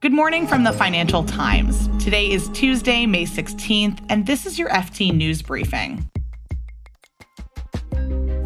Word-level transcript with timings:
Good 0.00 0.12
morning 0.12 0.46
from 0.46 0.62
the 0.62 0.72
Financial 0.72 1.24
Times. 1.24 1.88
Today 2.00 2.30
is 2.30 2.48
Tuesday, 2.50 3.04
May 3.04 3.24
16th, 3.24 3.98
and 4.08 4.24
this 4.24 4.46
is 4.46 4.56
your 4.56 4.68
FT 4.68 5.12
News 5.12 5.42
Briefing. 5.42 6.08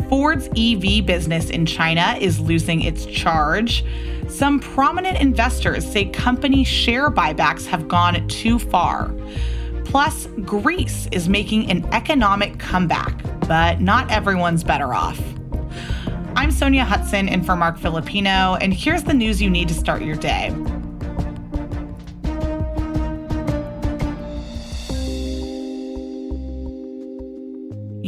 Ford's 0.08 0.48
EV 0.56 1.04
business 1.04 1.50
in 1.50 1.66
China 1.66 2.16
is 2.18 2.40
losing 2.40 2.80
its 2.80 3.04
charge. 3.04 3.84
Some 4.28 4.60
prominent 4.60 5.20
investors 5.20 5.84
say 5.84 6.06
company 6.06 6.64
share 6.64 7.10
buybacks 7.10 7.66
have 7.66 7.86
gone 7.86 8.26
too 8.28 8.58
far. 8.58 9.14
Plus, 9.84 10.28
Greece 10.46 11.06
is 11.12 11.28
making 11.28 11.70
an 11.70 11.84
economic 11.92 12.58
comeback, 12.58 13.22
but 13.46 13.78
not 13.78 14.10
everyone's 14.10 14.64
better 14.64 14.94
off. 14.94 15.20
I'm 16.34 16.48
Sonja 16.48 16.86
Hutson 16.86 17.30
and 17.30 17.44
for 17.44 17.56
Marc 17.56 17.76
Filippino, 17.76 18.56
and 18.62 18.72
here's 18.72 19.04
the 19.04 19.12
news 19.12 19.42
you 19.42 19.50
need 19.50 19.68
to 19.68 19.74
start 19.74 20.00
your 20.00 20.16
day. 20.16 20.50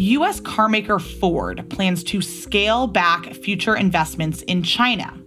U.S. 0.05 0.39
carmaker 0.39 1.01
Ford 1.01 1.65
plans 1.71 2.05
to 2.05 2.21
scale 2.21 2.87
back 2.87 3.33
future 3.33 3.75
investments 3.75 4.43
in 4.43 4.63
China. 4.63 5.19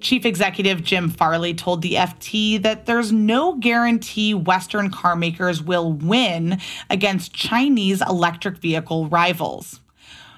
Chief 0.00 0.24
Executive 0.24 0.84
Jim 0.84 1.10
Farley 1.10 1.52
told 1.52 1.82
the 1.82 1.94
FT 1.94 2.62
that 2.62 2.86
there's 2.86 3.10
no 3.10 3.56
guarantee 3.56 4.32
Western 4.32 4.88
carmakers 4.88 5.62
will 5.62 5.92
win 5.92 6.60
against 6.88 7.34
Chinese 7.34 8.02
electric 8.02 8.58
vehicle 8.58 9.08
rivals. 9.08 9.80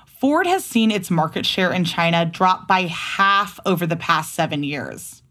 Ford 0.07 0.47
has 0.47 0.65
seen 0.65 0.91
its 0.91 1.11
market 1.11 1.45
share 1.45 1.71
in 1.71 1.85
China 1.85 2.25
drop 2.25 2.67
by 2.67 2.83
half 2.83 3.61
over 3.67 3.87
the 3.87 3.97
past 3.97 4.33
seven 4.33 4.65
years. 4.65 5.23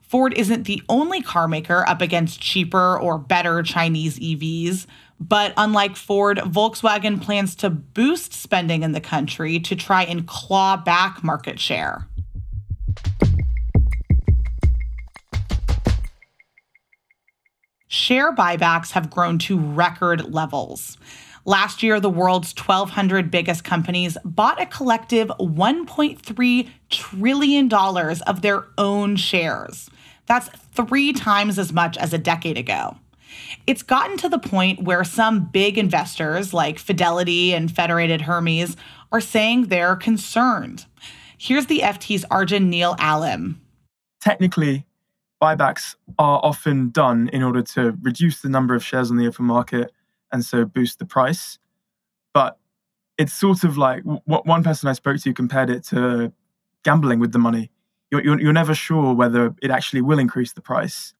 Ford 0.00 0.32
isn't 0.34 0.64
the 0.64 0.80
only 0.88 1.20
carmaker 1.20 1.84
up 1.88 2.00
against 2.00 2.40
cheaper 2.40 2.96
or 2.96 3.18
better 3.18 3.64
Chinese 3.64 4.20
EVs. 4.20 4.86
But 5.18 5.54
unlike 5.56 5.96
Ford, 5.96 6.38
Volkswagen 6.38 7.20
plans 7.20 7.54
to 7.56 7.70
boost 7.70 8.32
spending 8.32 8.82
in 8.82 8.92
the 8.92 9.00
country 9.00 9.58
to 9.60 9.74
try 9.74 10.04
and 10.04 10.26
claw 10.26 10.76
back 10.76 11.24
market 11.24 11.58
share. 11.58 12.06
Share 17.88 18.34
buybacks 18.34 18.90
have 18.92 19.10
grown 19.10 19.38
to 19.40 19.58
record 19.58 20.32
levels. 20.32 20.98
Last 21.44 21.82
year, 21.82 22.00
the 22.00 22.10
world's 22.10 22.52
1,200 22.52 23.30
biggest 23.30 23.62
companies 23.62 24.18
bought 24.24 24.60
a 24.60 24.66
collective 24.66 25.28
$1.3 25.38 26.68
trillion 26.90 27.72
of 27.72 28.42
their 28.42 28.64
own 28.76 29.14
shares. 29.14 29.88
That's 30.26 30.48
three 30.74 31.12
times 31.12 31.58
as 31.58 31.72
much 31.72 31.96
as 31.96 32.12
a 32.12 32.18
decade 32.18 32.58
ago. 32.58 32.96
It's 33.66 33.82
gotten 33.82 34.16
to 34.18 34.28
the 34.28 34.38
point 34.38 34.82
where 34.82 35.04
some 35.04 35.46
big 35.46 35.78
investors 35.78 36.54
like 36.54 36.78
Fidelity 36.78 37.52
and 37.52 37.70
Federated 37.70 38.22
Hermes 38.22 38.76
are 39.12 39.20
saying 39.20 39.66
they're 39.66 39.96
concerned. 39.96 40.86
Here's 41.38 41.66
the 41.66 41.80
FT's 41.80 42.24
Arjun 42.30 42.70
Neil 42.70 42.96
Alim. 42.98 43.60
Technically, 44.20 44.86
buybacks 45.42 45.96
are 46.18 46.40
often 46.42 46.90
done 46.90 47.28
in 47.32 47.42
order 47.42 47.62
to 47.62 47.96
reduce 48.02 48.40
the 48.40 48.48
number 48.48 48.74
of 48.74 48.84
shares 48.84 49.10
on 49.10 49.16
the 49.16 49.26
open 49.26 49.44
market 49.44 49.92
and 50.32 50.44
so 50.44 50.64
boost 50.64 50.98
the 50.98 51.06
price. 51.06 51.58
But 52.32 52.58
it's 53.18 53.32
sort 53.32 53.64
of 53.64 53.76
like 53.76 54.02
what 54.04 54.46
one 54.46 54.62
person 54.62 54.88
I 54.88 54.92
spoke 54.92 55.20
to 55.20 55.32
compared 55.32 55.70
it 55.70 55.84
to 55.84 56.32
gambling 56.82 57.18
with 57.18 57.32
the 57.32 57.38
money. 57.38 57.70
You're, 58.10 58.22
you're, 58.22 58.40
you're 58.40 58.52
never 58.52 58.74
sure 58.74 59.14
whether 59.14 59.54
it 59.62 59.70
actually 59.70 60.00
will 60.00 60.18
increase 60.18 60.52
the 60.52 60.60
price. 60.60 61.14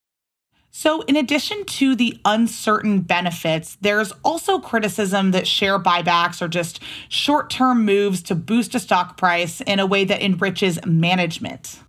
So, 0.79 1.01
in 1.05 1.17
addition 1.17 1.65
to 1.65 1.97
the 1.97 2.21
uncertain 2.27 3.01
benefits, 3.01 3.79
there's 3.81 4.13
also 4.23 4.59
criticism 4.59 5.31
that 5.31 5.47
share 5.47 5.79
buybacks 5.79 6.43
are 6.43 6.49
just 6.49 6.83
short 7.09 7.49
term 7.49 7.87
moves 7.87 8.23
to 8.25 8.35
boost 8.35 8.75
a 8.75 8.79
stock 8.79 9.17
price 9.17 9.63
in 9.63 9.79
a 9.79 9.87
way 9.87 10.05
that 10.05 10.21
enriches 10.21 10.79
management. 10.85 11.81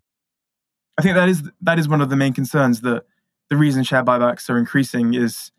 I 0.98 1.02
think 1.02 1.16
that 1.16 1.28
is 1.28 1.44
that 1.60 1.78
is 1.78 1.90
one 1.90 2.00
of 2.00 2.10
the 2.10 2.16
main 2.16 2.32
concerns 2.32 2.80
that 2.82 3.04
the 3.50 3.58
reason 3.58 3.84
share 3.84 4.06
buybacks 4.06 4.50
are 4.50 4.58
increasing 4.58 5.14
is 5.14 5.52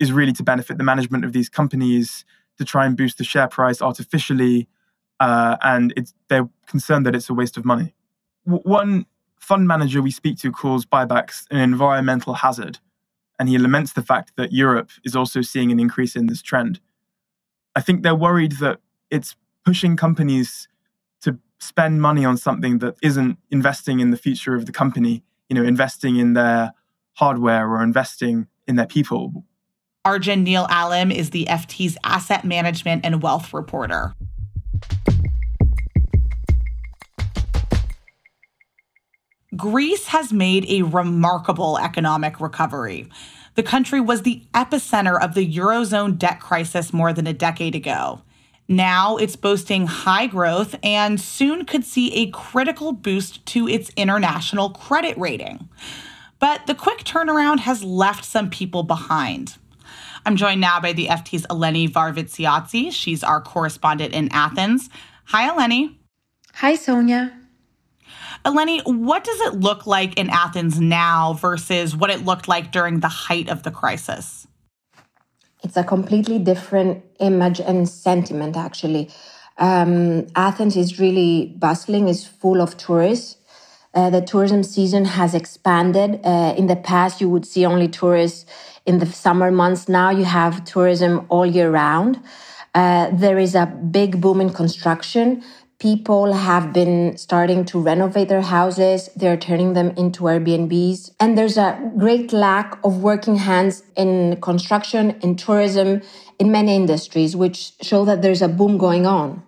is 0.00 0.10
really 0.10 0.32
to 0.32 0.42
benefit 0.42 0.78
the 0.78 0.84
management 0.84 1.26
of 1.26 1.34
these 1.34 1.50
companies 1.50 2.24
to 2.56 2.64
try 2.64 2.86
and 2.86 2.96
boost 2.96 3.18
the 3.18 3.24
share 3.24 3.46
price 3.46 3.82
artificially, 3.82 4.68
uh, 5.20 5.58
and 5.60 5.92
they're 6.30 6.48
concerned 6.66 7.04
that 7.04 7.14
it's 7.14 7.28
a 7.28 7.34
waste 7.34 7.58
of 7.58 7.66
money. 7.66 7.94
W- 8.46 8.62
one 8.62 9.04
fund 9.44 9.68
manager 9.68 10.00
we 10.00 10.10
speak 10.10 10.38
to 10.38 10.50
calls 10.50 10.86
buybacks 10.86 11.44
an 11.50 11.60
environmental 11.60 12.34
hazard, 12.34 12.78
and 13.38 13.48
he 13.48 13.58
laments 13.58 13.92
the 13.92 14.02
fact 14.02 14.32
that 14.36 14.52
Europe 14.52 14.90
is 15.04 15.14
also 15.14 15.42
seeing 15.42 15.70
an 15.70 15.78
increase 15.78 16.16
in 16.16 16.26
this 16.26 16.40
trend. 16.40 16.80
I 17.76 17.80
think 17.80 18.02
they're 18.02 18.14
worried 18.14 18.52
that 18.52 18.80
it's 19.10 19.36
pushing 19.64 19.96
companies 19.96 20.66
to 21.22 21.38
spend 21.58 22.00
money 22.00 22.24
on 22.24 22.36
something 22.38 22.78
that 22.78 22.96
isn't 23.02 23.38
investing 23.50 24.00
in 24.00 24.10
the 24.10 24.16
future 24.16 24.54
of 24.54 24.64
the 24.64 24.72
company, 24.72 25.22
you 25.48 25.54
know, 25.54 25.62
investing 25.62 26.16
in 26.16 26.32
their 26.32 26.72
hardware 27.14 27.68
or 27.68 27.82
investing 27.82 28.46
in 28.66 28.76
their 28.76 28.86
people. 28.86 29.44
Arjun 30.06 30.42
Neil 30.42 30.66
Alim 30.70 31.10
is 31.10 31.30
the 31.30 31.46
FT's 31.46 31.96
asset 32.04 32.44
management 32.44 33.04
and 33.04 33.22
wealth 33.22 33.52
reporter. 33.52 34.14
Greece 39.56 40.06
has 40.06 40.32
made 40.32 40.66
a 40.68 40.82
remarkable 40.82 41.78
economic 41.78 42.40
recovery. 42.40 43.08
The 43.54 43.62
country 43.62 44.00
was 44.00 44.22
the 44.22 44.42
epicenter 44.52 45.20
of 45.20 45.34
the 45.34 45.46
Eurozone 45.46 46.18
debt 46.18 46.40
crisis 46.40 46.92
more 46.92 47.12
than 47.12 47.26
a 47.26 47.32
decade 47.32 47.74
ago. 47.74 48.22
Now 48.66 49.16
it's 49.16 49.36
boasting 49.36 49.86
high 49.86 50.26
growth 50.26 50.74
and 50.82 51.20
soon 51.20 51.66
could 51.66 51.84
see 51.84 52.14
a 52.14 52.30
critical 52.30 52.92
boost 52.92 53.44
to 53.46 53.68
its 53.68 53.90
international 53.96 54.70
credit 54.70 55.16
rating. 55.18 55.68
But 56.40 56.66
the 56.66 56.74
quick 56.74 57.04
turnaround 57.04 57.60
has 57.60 57.84
left 57.84 58.24
some 58.24 58.50
people 58.50 58.82
behind. 58.82 59.56
I'm 60.26 60.36
joined 60.36 60.60
now 60.60 60.80
by 60.80 60.94
the 60.94 61.06
FT's 61.06 61.46
Eleni 61.48 61.88
Varvitsioti. 61.88 62.90
She's 62.90 63.22
our 63.22 63.42
correspondent 63.42 64.14
in 64.14 64.30
Athens. 64.32 64.88
Hi, 65.26 65.48
Eleni. 65.48 65.96
Hi, 66.54 66.74
Sonja. 66.74 67.43
Eleni, 68.44 68.82
what 68.84 69.24
does 69.24 69.40
it 69.40 69.54
look 69.54 69.86
like 69.86 70.18
in 70.18 70.28
Athens 70.28 70.78
now 70.78 71.32
versus 71.32 71.96
what 71.96 72.10
it 72.10 72.24
looked 72.24 72.46
like 72.46 72.72
during 72.72 73.00
the 73.00 73.08
height 73.08 73.48
of 73.48 73.62
the 73.62 73.70
crisis? 73.70 74.46
It's 75.62 75.78
a 75.78 75.84
completely 75.84 76.38
different 76.38 77.02
image 77.20 77.58
and 77.58 77.88
sentiment, 77.88 78.54
actually. 78.54 79.10
Um, 79.56 80.26
Athens 80.36 80.76
is 80.76 81.00
really 81.00 81.54
bustling, 81.56 82.08
is 82.08 82.26
full 82.26 82.60
of 82.60 82.76
tourists. 82.76 83.38
Uh, 83.94 84.10
the 84.10 84.20
tourism 84.20 84.62
season 84.62 85.06
has 85.06 85.34
expanded. 85.34 86.20
Uh, 86.22 86.54
in 86.58 86.66
the 86.66 86.76
past, 86.76 87.22
you 87.22 87.30
would 87.30 87.46
see 87.46 87.64
only 87.64 87.88
tourists 87.88 88.44
in 88.84 88.98
the 88.98 89.06
summer 89.06 89.50
months. 89.50 89.88
Now 89.88 90.10
you 90.10 90.24
have 90.24 90.64
tourism 90.64 91.24
all 91.30 91.46
year 91.46 91.70
round. 91.70 92.20
Uh, 92.74 93.08
there 93.12 93.38
is 93.38 93.54
a 93.54 93.66
big 93.66 94.20
boom 94.20 94.40
in 94.40 94.50
construction 94.50 95.42
people 95.84 96.32
have 96.32 96.72
been 96.72 97.14
starting 97.18 97.62
to 97.62 97.78
renovate 97.78 98.30
their 98.30 98.40
houses. 98.40 99.10
They're 99.16 99.36
turning 99.36 99.74
them 99.74 99.90
into 99.98 100.22
Airbnbs. 100.22 101.10
And 101.20 101.36
there's 101.36 101.58
a 101.58 101.78
great 101.98 102.32
lack 102.32 102.78
of 102.82 103.02
working 103.02 103.36
hands 103.36 103.82
in 103.94 104.40
construction, 104.40 105.10
in 105.20 105.36
tourism, 105.36 106.00
in 106.38 106.50
many 106.50 106.74
industries, 106.74 107.36
which 107.36 107.72
show 107.82 108.06
that 108.06 108.22
there's 108.22 108.40
a 108.40 108.48
boom 108.48 108.78
going 108.78 109.04
on. 109.04 109.42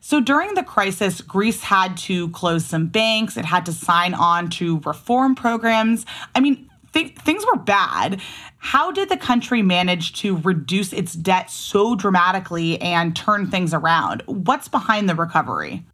So 0.00 0.20
during 0.20 0.54
the 0.54 0.62
crisis, 0.62 1.20
Greece 1.20 1.62
had 1.64 1.96
to 2.08 2.28
close 2.28 2.64
some 2.64 2.86
banks. 2.86 3.36
It 3.36 3.44
had 3.44 3.66
to 3.66 3.72
sign 3.72 4.14
on 4.14 4.50
to 4.50 4.78
reform 4.84 5.34
programs. 5.34 6.06
I 6.36 6.38
mean, 6.38 6.70
th- 6.94 7.18
things 7.18 7.44
were 7.44 7.58
bad. 7.58 8.20
How 8.58 8.90
did 8.90 9.10
the 9.10 9.16
country 9.16 9.60
manage 9.60 10.14
to 10.22 10.38
reduce 10.38 10.92
its 10.92 11.12
debt 11.12 11.50
so 11.50 11.94
dramatically 11.94 12.80
and 12.80 13.14
turn 13.14 13.50
things 13.50 13.74
around? 13.74 14.22
What's 14.26 14.68
behind 14.68 15.08
the 15.08 15.14
recovery? 15.14 15.84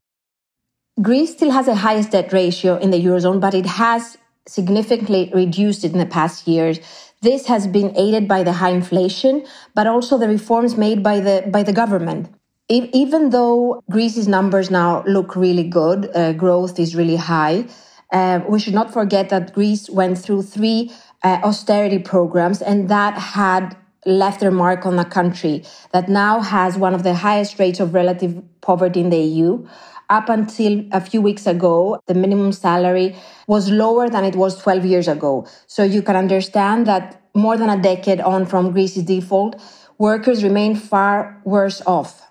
Greece 1.03 1.33
still 1.33 1.51
has 1.51 1.67
the 1.67 1.75
highest 1.75 2.13
debt 2.13 2.33
ratio 2.33 2.77
in 2.77 2.91
the 2.91 3.03
Eurozone, 3.05 3.41
but 3.41 3.55
it 3.55 3.67
has 3.67 4.19
significantly 4.47 5.31
reduced 5.35 5.85
it 5.85 5.93
in 5.93 5.99
the 5.99 6.07
past 6.07 6.47
years. 6.47 6.79
This 7.23 7.47
has 7.47 7.67
been 7.67 7.97
aided 7.97 8.29
by 8.29 8.43
the 8.43 8.53
high 8.53 8.71
inflation, 8.71 9.47
but 9.75 9.87
also 9.87 10.19
the 10.19 10.29
reforms 10.29 10.77
made 10.77 11.03
by 11.03 11.21
the, 11.21 11.45
by 11.51 11.63
the 11.63 11.73
government. 11.73 12.29
Even 12.69 13.31
though 13.31 13.83
Greece's 13.91 14.29
numbers 14.29 14.71
now 14.71 15.03
look 15.05 15.35
really 15.35 15.69
good, 15.69 16.09
uh, 16.15 16.33
growth 16.35 16.79
is 16.79 16.95
really 16.95 17.17
high, 17.17 17.67
uh, 18.13 18.41
we 18.49 18.59
should 18.61 18.75
not 18.75 18.93
forget 18.93 19.29
that 19.29 19.53
Greece 19.53 19.89
went 19.91 20.19
through 20.19 20.43
three 20.43 20.91
uh, 21.23 21.41
austerity 21.45 21.99
programs, 21.99 22.63
and 22.63 22.89
that 22.89 23.15
had 23.15 23.77
left 24.07 24.41
their 24.41 24.51
mark 24.51 24.87
on 24.87 24.99
a 24.99 25.05
country 25.05 25.63
that 25.93 26.09
now 26.09 26.41
has 26.41 26.79
one 26.79 26.95
of 26.95 27.03
the 27.03 27.15
highest 27.15 27.59
rates 27.59 27.81
of 27.81 27.93
relative 27.93 28.43
poverty 28.61 29.01
in 29.01 29.11
the 29.11 29.19
EU. 29.19 29.67
up 30.11 30.29
until 30.29 30.85
a 30.91 31.01
few 31.01 31.23
weeks 31.23 31.47
ago, 31.47 32.01
the 32.07 32.15
minimum 32.15 32.53
salary 32.53 33.17
was 33.47 33.71
lower 33.71 34.11
than 34.11 34.25
it 34.25 34.35
was 34.35 34.59
12 34.61 34.85
years 34.85 35.09
ago. 35.09 35.47
So 35.69 35.85
you 35.85 36.03
can 36.03 36.17
understand 36.17 36.87
that 36.87 37.23
more 37.33 37.57
than 37.57 37.71
a 37.71 37.81
decade 37.81 38.21
on 38.21 38.45
from 38.45 38.73
Greece's 38.73 39.05
default, 39.05 39.55
workers 39.99 40.43
remain 40.43 40.75
far 40.75 41.41
worse 41.45 41.81
off. 41.87 42.27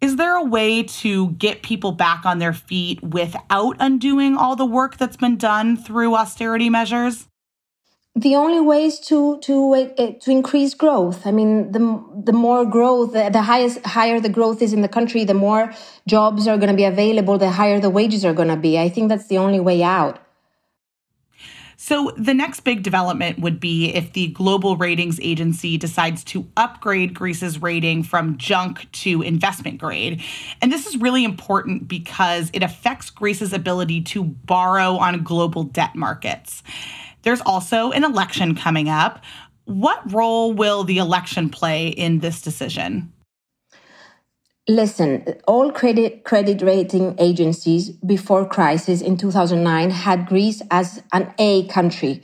Is 0.00 0.16
there 0.16 0.36
a 0.36 0.44
way 0.44 0.84
to 1.02 1.30
get 1.32 1.62
people 1.62 1.90
back 1.90 2.24
on 2.24 2.38
their 2.38 2.52
feet 2.52 3.02
without 3.02 3.76
undoing 3.80 4.36
all 4.36 4.54
the 4.54 4.66
work 4.66 4.96
that's 4.96 5.16
been 5.16 5.36
done 5.36 5.76
through 5.76 6.14
austerity 6.14 6.70
measures? 6.70 7.26
The 8.16 8.34
only 8.34 8.60
way 8.60 8.84
is 8.84 8.98
to 8.98 9.38
to 9.40 9.74
uh, 9.74 10.12
to 10.20 10.30
increase 10.30 10.72
growth. 10.72 11.26
I 11.26 11.32
mean, 11.32 11.70
the 11.72 12.02
the 12.24 12.32
more 12.32 12.64
growth, 12.64 13.12
the, 13.12 13.28
the 13.30 13.42
highest 13.42 13.84
higher 13.84 14.18
the 14.20 14.30
growth 14.30 14.62
is 14.62 14.72
in 14.72 14.80
the 14.80 14.88
country, 14.88 15.24
the 15.24 15.34
more 15.34 15.72
jobs 16.08 16.48
are 16.48 16.56
going 16.56 16.70
to 16.70 16.76
be 16.76 16.84
available, 16.84 17.36
the 17.36 17.50
higher 17.50 17.78
the 17.78 17.90
wages 17.90 18.24
are 18.24 18.32
going 18.32 18.48
to 18.48 18.56
be. 18.56 18.78
I 18.78 18.88
think 18.88 19.10
that's 19.10 19.26
the 19.26 19.36
only 19.36 19.60
way 19.60 19.82
out. 19.82 20.18
So, 21.78 22.10
the 22.16 22.32
next 22.32 22.60
big 22.60 22.82
development 22.82 23.38
would 23.38 23.60
be 23.60 23.94
if 23.94 24.14
the 24.14 24.28
global 24.28 24.78
ratings 24.78 25.20
agency 25.20 25.76
decides 25.76 26.24
to 26.24 26.46
upgrade 26.56 27.12
Greece's 27.12 27.60
rating 27.60 28.02
from 28.02 28.38
junk 28.38 28.90
to 29.02 29.20
investment 29.20 29.76
grade. 29.76 30.22
And 30.62 30.72
this 30.72 30.86
is 30.86 30.96
really 30.96 31.22
important 31.22 31.86
because 31.86 32.50
it 32.54 32.62
affects 32.62 33.10
Greece's 33.10 33.52
ability 33.52 34.00
to 34.04 34.24
borrow 34.24 34.96
on 34.96 35.22
global 35.22 35.64
debt 35.64 35.94
markets. 35.94 36.62
There's 37.26 37.40
also 37.40 37.90
an 37.90 38.04
election 38.04 38.54
coming 38.54 38.88
up. 38.88 39.24
What 39.64 40.12
role 40.12 40.52
will 40.52 40.84
the 40.84 40.98
election 40.98 41.50
play 41.50 41.88
in 41.88 42.20
this 42.20 42.40
decision? 42.40 43.12
Listen, 44.68 45.24
all 45.44 45.72
credit 45.72 46.22
credit 46.22 46.62
rating 46.62 47.16
agencies 47.18 47.90
before 47.90 48.46
crisis 48.46 49.00
in 49.00 49.16
2009 49.16 49.90
had 49.90 50.26
Greece 50.26 50.62
as 50.70 51.02
an 51.12 51.34
A 51.40 51.66
country. 51.66 52.22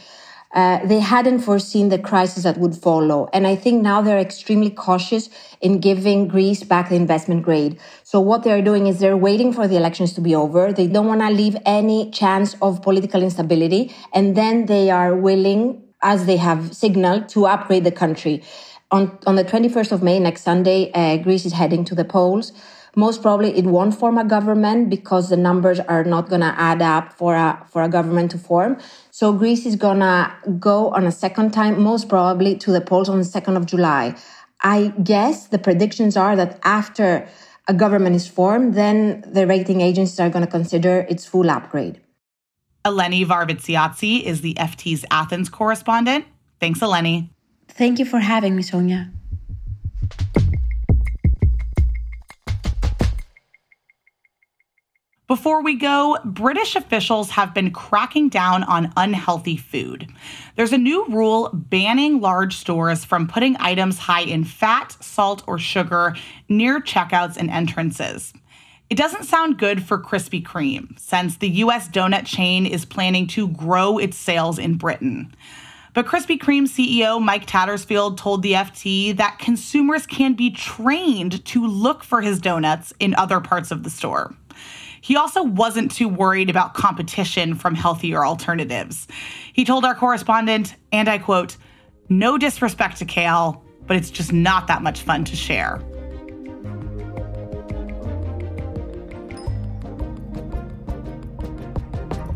Uh, 0.53 0.85
they 0.87 1.01
hadn't 1.01 1.39
foreseen 1.41 1.89
the 1.89 1.99
crisis 1.99 2.43
that 2.43 2.59
would 2.59 2.77
follow. 2.77 3.29
And 3.33 3.47
I 3.47 3.57
think 3.57 3.83
now 3.83 4.03
they're 4.03 4.19
extremely 4.19 4.69
cautious 4.69 5.31
in 5.61 5.79
giving 5.79 6.29
Greece 6.29 6.63
back 6.63 6.91
the 6.91 6.97
investment 6.97 7.43
grade. 7.43 7.81
So 8.05 8.21
what 8.21 8.43
they're 8.43 8.63
doing 8.63 8.87
is 8.87 9.01
they're 9.01 9.17
waiting 9.17 9.53
for 9.53 9.67
the 9.67 9.77
elections 9.77 10.13
to 10.15 10.21
be 10.21 10.35
over. 10.35 10.73
They 10.73 10.87
don't 10.87 11.07
want 11.07 11.23
to 11.23 11.31
leave 11.31 11.57
any 11.65 12.11
chance 12.11 12.55
of 12.61 12.83
political 12.83 13.23
instability. 13.23 13.95
And 14.13 14.37
then 14.37 14.67
they 14.67 14.91
are 14.91 15.15
willing, 15.15 15.83
as 16.03 16.27
they 16.27 16.37
have 16.37 16.77
signaled, 16.77 17.31
to 17.31 17.47
upgrade 17.47 17.85
the 17.85 17.93
country. 17.93 18.43
On, 18.91 19.19
on 19.27 19.37
the 19.37 19.45
21st 19.45 19.93
of 19.93 20.03
May, 20.03 20.19
next 20.19 20.43
Sunday, 20.43 20.93
uh, 20.93 21.17
Greece 21.17 21.47
is 21.47 21.55
heading 21.55 21.83
to 21.87 21.95
the 21.95 22.05
polls. 22.05 22.53
Most 22.95 23.23
probably 23.23 23.57
it 23.57 23.65
won't 23.65 23.95
form 23.95 24.19
a 24.19 24.25
government 24.25 24.91
because 24.91 25.31
the 25.31 25.37
numbers 25.37 25.81
are 25.81 26.05
not 26.05 26.29
going 26.29 26.43
to 26.43 26.55
add 26.59 26.83
up 26.83 27.13
for 27.15 27.35
a, 27.35 27.67
for 27.71 27.83
a 27.83 27.89
government 27.89 28.31
to 28.33 28.39
form. 28.39 28.79
So 29.11 29.33
Greece 29.33 29.65
is 29.65 29.77
going 29.77 30.01
to 30.01 30.31
go 30.59 30.91
on 30.91 31.07
a 31.07 31.13
second 31.13 31.53
time, 31.53 31.83
most 31.83 32.09
probably 32.09 32.57
to 32.57 32.71
the 32.71 32.83
polls 32.83 33.09
on 33.09 33.19
the 33.19 33.25
2nd 33.25 33.57
of 33.57 33.65
July. 33.65 34.15
I 34.63 34.93
guess 35.03 35.47
the 35.47 35.59
predictions 35.59 36.17
are 36.17 36.37
that 36.37 36.61
after 36.65 37.27
a 37.67 37.75
government 37.75 38.15
is 38.17 38.29
formed, 38.29 38.75
then 38.75 39.25
the 39.27 39.47
rating 39.47 39.81
agencies 39.81 40.21
are 40.21 40.29
going 40.29 40.45
to 40.45 40.51
consider 40.51 41.07
its 41.09 41.25
full 41.25 41.51
upgrade. 41.51 42.01
Eleni 42.85 43.25
Varvitsioti 43.25 44.23
is 44.23 44.41
the 44.41 44.55
FT's 44.55 45.05
Athens 45.11 45.49
correspondent. 45.49 46.27
Thanks, 46.61 46.81
Eleni. 46.81 47.31
Thank 47.69 47.99
you 47.99 48.05
for 48.05 48.19
having 48.19 48.57
me, 48.57 48.63
Sonja. 48.63 49.11
Before 55.33 55.63
we 55.63 55.77
go, 55.77 56.19
British 56.27 56.77
officials 56.77 57.31
have 57.31 57.55
been 57.55 57.71
cracking 57.71 58.29
down 58.29 58.65
on 58.65 58.93
unhealthy 58.99 59.57
food. 59.57 60.07
There's 60.57 60.75
a 60.75 60.77
new 60.79 61.07
rule 61.07 61.49
banning 61.55 62.21
large 62.21 62.55
stores 62.55 63.07
from 63.07 63.27
putting 63.27 63.57
items 63.59 63.99
high 63.99 64.25
in 64.25 64.45
fat, 64.45 64.95
salt, 65.01 65.43
or 65.47 65.59
sugar 65.59 66.15
near 66.51 66.81
checkouts 66.81 67.39
and 67.39 67.49
entrances. 67.49 68.35
It 68.91 68.99
doesn't 68.99 69.25
sound 69.25 69.59
good 69.59 69.83
for 69.83 69.99
Krispy 69.99 70.45
Kreme, 70.45 70.99
since 70.99 71.39
the 71.39 71.49
US 71.49 71.89
donut 71.89 72.27
chain 72.27 72.67
is 72.67 72.85
planning 72.85 73.27
to 73.29 73.49
grow 73.49 73.97
its 73.97 74.19
sales 74.19 74.59
in 74.59 74.75
Britain. 74.75 75.35
But 75.95 76.05
Krispy 76.05 76.39
Kreme 76.39 76.69
CEO 76.69 77.23
Mike 77.23 77.47
Tattersfield 77.47 78.19
told 78.19 78.43
the 78.43 78.53
FT 78.53 79.17
that 79.17 79.39
consumers 79.39 80.05
can 80.05 80.35
be 80.35 80.51
trained 80.51 81.43
to 81.47 81.67
look 81.67 82.05
for 82.05 82.21
his 82.21 82.39
donuts 82.39 82.93
in 83.01 83.15
other 83.15 83.41
parts 83.41 83.71
of 83.71 83.83
the 83.83 83.89
store. 83.89 84.35
He 85.03 85.17
also 85.17 85.43
wasn't 85.43 85.91
too 85.91 86.09
worried 86.09 86.49
about 86.49 86.75
competition 86.75 87.55
from 87.57 87.75
healthier 87.75 88.25
alternatives. 88.25 89.09
He 89.53 89.65
told 89.65 89.85
our 89.85 89.97
correspondent, 89.97 90.77
and 90.93 91.09
I 91.09 91.19
quote, 91.19 91.57
no 92.09 92.39
disrespect 92.39 92.99
to 92.99 93.05
kale, 93.05 93.65
but 93.87 93.97
it's 93.97 94.11
just 94.11 94.33
not 94.33 94.69
that 94.69 94.81
much 94.81 95.03
fun 95.03 95.25
to 95.25 95.37
share. 95.37 95.83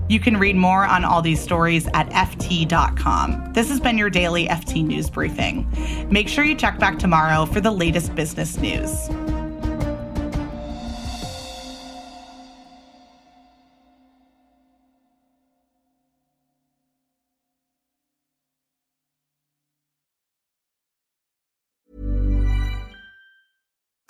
You 0.09 0.21
can 0.21 0.37
read 0.37 0.57
more 0.57 0.85
on 0.85 1.05
all 1.05 1.23
these 1.23 1.41
stories 1.41 1.89
at 1.95 2.09
FT.com. 2.11 3.53
This 3.53 3.69
has 3.69 3.81
been 3.81 3.99
your 3.99 4.11
daily 4.11 4.47
FT 4.47 4.85
News 4.85 5.09
Briefing. 5.09 5.69
Make 6.11 6.29
sure 6.29 6.45
you 6.45 6.55
check 6.55 6.79
back 6.79 6.99
tomorrow 6.99 7.45
for 7.47 7.61
the 7.61 7.73
latest 7.73 8.15
business 8.15 8.57
news. 8.59 9.09